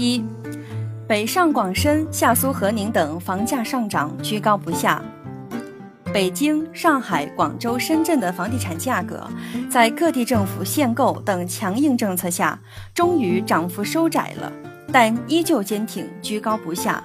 [0.00, 0.24] 一、
[1.06, 5.02] 北上广深、下苏河宁等房价上涨居高不下。
[6.12, 9.28] 北京、上海、广州、深圳的房地产价格，
[9.70, 12.58] 在各地政府限购等强硬政策下，
[12.94, 14.50] 终于涨幅收窄了，
[14.90, 17.02] 但依旧坚挺，居高不下。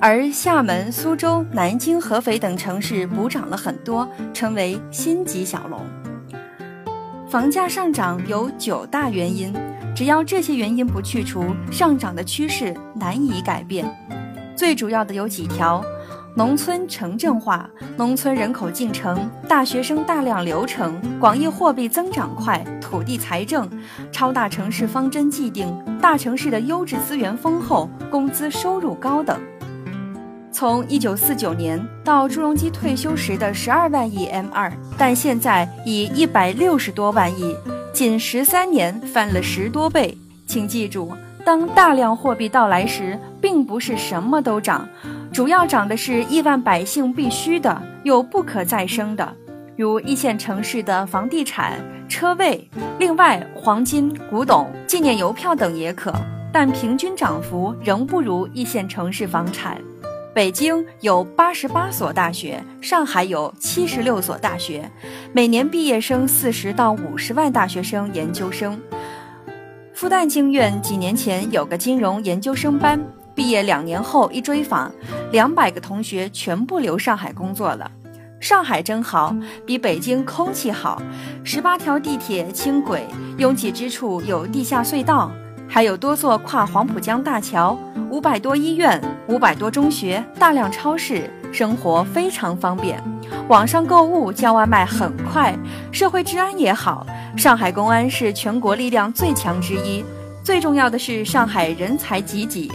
[0.00, 5.80] 而厦门、苏州、南京、合肥等城市补涨了很多，成为新级小龙。
[7.30, 9.54] 房价上涨有九大原因，
[9.94, 13.84] 只要这些原因不去除，上涨的趋势难以改变。
[14.56, 15.84] 最主要的有几条。
[16.34, 23.68] 农村城镇化，农村人口进城，大学生大量流程，广义货币增长快，土地财政，
[24.10, 29.38] 超大城市方针既定，大城市的优质资源丰厚，工资收入高等。
[30.50, 37.54] 从一九四九年到朱镕基退休时的十二万亿 M 二，但现在已一百六十多万亿，
[37.92, 40.16] 仅十三年翻了十多倍。
[40.46, 41.12] 请记住，
[41.44, 44.88] 当大量货币到来时，并不是什么都涨。
[45.32, 49.34] 主要涨的是亿万百姓必须的又不可再生的，
[49.76, 56.12] 如一线城市的房地产、车位，另外黄金、古董、纪念邮票等也可，
[56.52, 59.78] 但平均涨幅仍不如一线城市房产。
[60.34, 64.90] 北京有八十八所大学，上海有七十六所大学，
[65.30, 68.80] 每年毕业生四十到五十万大学生、研究生。
[69.92, 72.98] 复旦经院几年前有个金融研究生班。
[73.34, 74.90] 毕业两年后一追访，
[75.32, 77.90] 两百个同学全部留上海工作了。
[78.40, 79.34] 上海真好，
[79.66, 81.00] 比北京空气好，
[81.44, 83.06] 十八条地铁、轻轨，
[83.38, 85.30] 拥挤之处有地下隧道，
[85.68, 87.78] 还有多座跨黄浦江大桥，
[88.12, 93.02] 五百多医院，五百多中学，大量超市，生活非常方便。
[93.48, 95.56] 网上购物叫外卖很快，
[95.90, 97.06] 社会治安也好。
[97.38, 100.04] 上海公安是全国力量最强之一，
[100.44, 102.70] 最重要的是上海人才济济。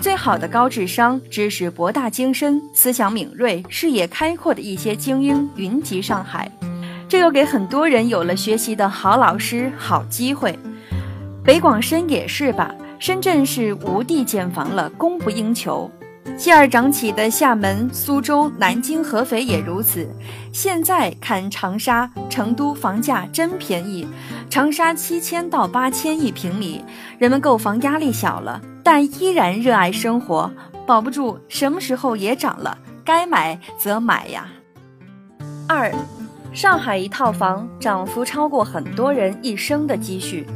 [0.00, 6.50] 最好的高智商、知识博大精深、思想敏锐、视野开阔的一些精英云集上海，
[7.08, 10.58] 这又给很多人有了学习的好老师、好机会。
[11.44, 12.74] 北广深也是吧？
[13.00, 15.90] 深圳是无地建房了，供不应求。
[16.36, 20.06] 继而涨起的厦门、苏州、南京、合肥也如此。
[20.52, 24.06] 现在看长沙、成都房价真便宜，
[24.50, 26.84] 长沙七千到八千一平米，
[27.18, 28.60] 人们购房压力小了。
[28.84, 30.50] 但依然热爱生活，
[30.86, 34.46] 保不住什么时候也涨了，该买则买呀。
[35.66, 35.90] 二，
[36.52, 40.46] 上海一套房涨幅超过很多人一生的积蓄。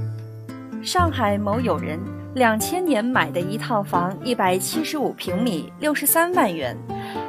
[0.82, 1.98] 上海某友人
[2.34, 6.76] 两千年买的一套房，一百七十五平米，六十三万元，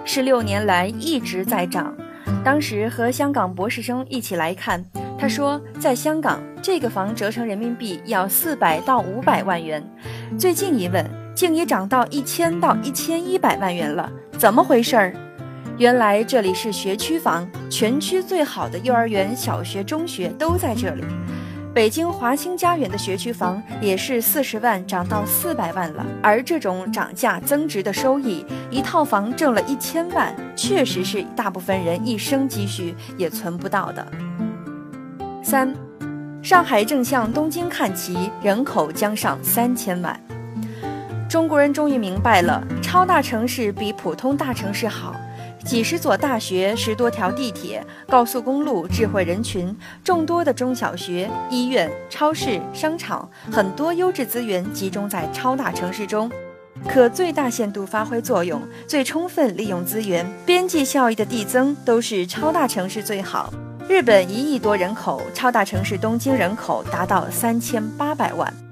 [0.04, 1.96] 十六年来一直在涨。
[2.44, 4.84] 当时和香港博士生一起来看，
[5.20, 9.84] 他说，在香港这个房折成人民币要四百到五百万元。
[10.40, 11.06] 最近一问，
[11.36, 15.14] 竟已涨到一千到一千一百万元了，怎么回事儿？
[15.78, 21.04] 原来这里是学区房，全区最好的幼儿园、小学、中学都在这里。
[21.75, 34.08] 北京华清家园的学区房也是四十万涨到四百万了，而这种涨价增值的收益，一套房挣了一千万，确实是大部分人一生积蓄也存不到的。
[35.44, 35.75] 三。
[36.41, 40.18] 上海正向东京看齐，人口将上三千万。
[41.28, 45.13] 中国人终于明白了，超大城市比普通大城市好，
[45.66, 56.31] 几十所大学，十多条地铁、高速公路，智慧人群，众多的中小学、医院、超市、商场，很多优质资源集中在超大城市中，
[56.88, 63.52] 可最大限度发挥作用，最充分利用资源，边际效益的递增，都是超大城市最好。
[63.90, 68.65] 日本一亿多人口，超大城市东京人口达到三千八百万。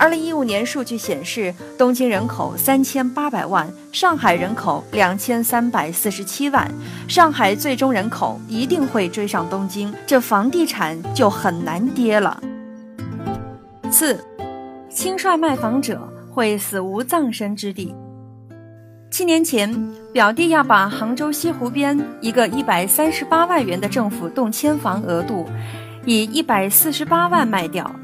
[0.00, 6.66] 二零一五年数据显示，东京人口三千八百万，上海人口两千三百四十七万。
[7.06, 12.42] 上海最终人口一定会追上东京，这房地产就很难跌了。
[13.90, 14.18] 四，
[14.88, 16.00] 轻率卖房者
[16.32, 17.94] 会死无葬身之地。
[19.10, 19.70] 七年前，
[20.14, 25.46] 表弟要把杭州西湖边一个一百三十八万元的政府动迁房额度，
[26.06, 27.94] 以一百四十八万卖掉。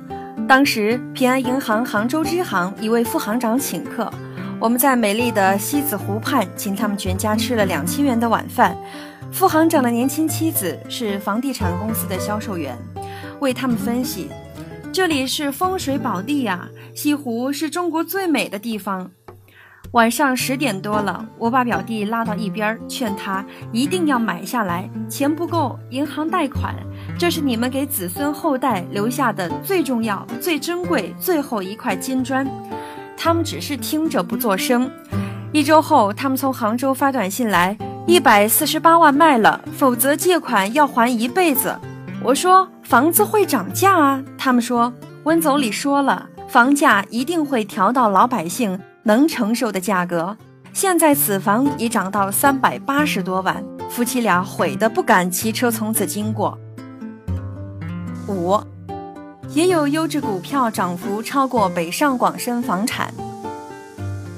[0.48, 4.08] 当时，平安银行杭州支行一位副行长请客，
[4.60, 8.76] 我们在美丽的西子湖畔请他们全家吃了两千元的晚饭。
[9.32, 12.78] 副行长的年轻妻子是房地产公司的销售员，
[13.40, 14.30] 为他们分析：
[14.92, 19.10] 这里是风水宝地呀，西湖是中国最美的地方。
[19.96, 24.86] 晚上十点多了，我把表弟拉到一边，劝他一定要买下来。
[25.08, 26.74] 钱不够，银行贷款，
[27.18, 32.46] 这是你们给子孙后代留下的最重要、最珍贵最后一块金砖。
[33.16, 34.90] 他们只是听着不作声。
[35.50, 37.74] 一周后，他们从杭州发短信来，
[38.06, 41.74] 一百四十八万卖了，否则借款要还一辈子。
[42.22, 44.92] 我说房子会涨价啊，他们说
[45.24, 50.36] 温总理说了，房价一定会调到老百姓能承受的价格。
[50.72, 56.58] 现在此房已涨到三百八十多万，夫妻俩悔得不敢骑车从此经过。
[58.26, 58.60] 五，
[59.50, 63.14] 也有优质股票涨幅超过北上广深房产。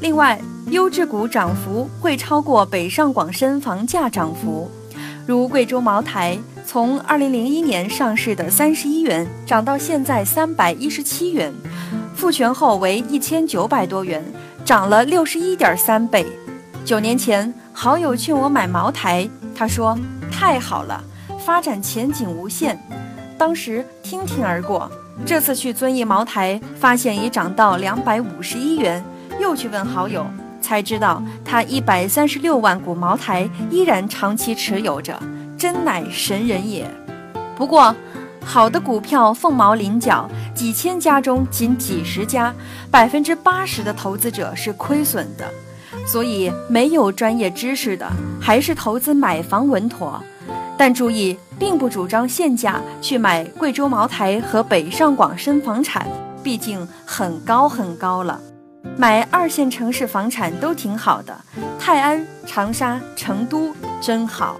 [0.03, 4.71] 另外，优质股涨幅会超过北上广深房价涨幅，
[5.27, 11.51] 如贵州茅台，从二零零一年上市的三十一元涨到现在三百一十七元，
[12.15, 14.23] 复权后为一千九百多元。
[14.69, 16.27] 涨了六十一点三倍。
[16.85, 19.27] 九年前，好友劝我买茅台，
[19.57, 19.99] 他说
[20.31, 21.03] 太好了，
[21.39, 22.79] 发展前景无限。
[23.39, 24.93] 当时听听而过。
[25.25, 29.03] 这次去遵义茅台，发现已涨到两百五十一元，
[29.41, 30.27] 又去问好友，
[30.61, 35.19] 才知道他一百三十六万股茅台依然长期持有着，
[35.57, 36.87] 真乃神人也。
[37.57, 37.97] 不过。
[38.49, 42.55] 好的股票凤毛麟角，几千家中仅几十家，
[42.91, 45.45] 百分之八十的投资者是亏损的。
[46.07, 48.11] 所以，没有专业知识的，
[48.41, 50.19] 还是投资买房稳妥。
[50.79, 56.09] 但注意，并不主张现价去买贵州茅台和北上广深房产，
[56.43, 58.41] 毕竟很高很高了。
[58.97, 61.39] 买二线城市房产都挺好的，
[61.79, 64.59] 泰安、长沙、成都真好。